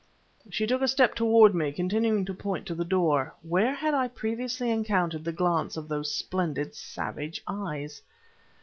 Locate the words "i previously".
3.93-4.71